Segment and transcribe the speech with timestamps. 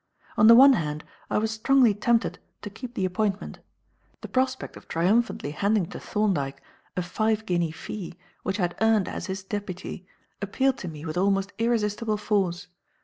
[0.35, 3.59] On the one hand, I was strongly tempted to keep the appointment.
[4.21, 6.59] The prospect of triumphantly handing to Thorndyke
[6.97, 10.07] a five guinea fee which I had earned as his deputy
[10.41, 12.65] appealed to me with almost irresistible force.